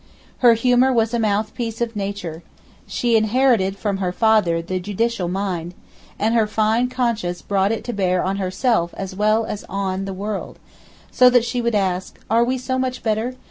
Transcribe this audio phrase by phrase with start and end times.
[0.39, 2.41] Her humour was a mouthpiece of nature.
[2.87, 5.75] She inherited from her father the judicial mind,
[6.17, 10.13] and her fine conscience brought it to bear on herself as well as on the
[10.15, 10.57] world,
[11.11, 13.35] so that she would ask, 'Are we so much better?